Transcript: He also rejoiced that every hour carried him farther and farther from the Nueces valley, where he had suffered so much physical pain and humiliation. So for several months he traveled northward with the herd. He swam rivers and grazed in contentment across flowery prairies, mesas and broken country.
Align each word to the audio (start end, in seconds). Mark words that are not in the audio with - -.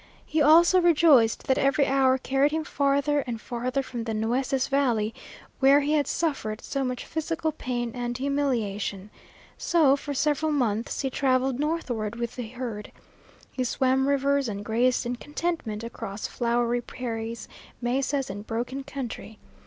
He 0.25 0.41
also 0.41 0.81
rejoiced 0.81 1.43
that 1.45 1.59
every 1.59 1.85
hour 1.85 2.17
carried 2.17 2.51
him 2.51 2.63
farther 2.63 3.19
and 3.27 3.39
farther 3.39 3.83
from 3.83 4.05
the 4.05 4.15
Nueces 4.15 4.67
valley, 4.67 5.13
where 5.59 5.81
he 5.81 5.91
had 5.93 6.07
suffered 6.07 6.61
so 6.63 6.83
much 6.83 7.05
physical 7.05 7.51
pain 7.51 7.91
and 7.93 8.17
humiliation. 8.17 9.11
So 9.59 9.95
for 9.95 10.15
several 10.15 10.51
months 10.51 11.01
he 11.01 11.11
traveled 11.11 11.59
northward 11.59 12.15
with 12.15 12.35
the 12.35 12.47
herd. 12.47 12.91
He 13.51 13.63
swam 13.63 14.07
rivers 14.07 14.49
and 14.49 14.65
grazed 14.65 15.05
in 15.05 15.17
contentment 15.17 15.83
across 15.83 16.25
flowery 16.25 16.81
prairies, 16.81 17.47
mesas 17.79 18.27
and 18.31 18.47
broken 18.47 18.83
country. 18.83 19.37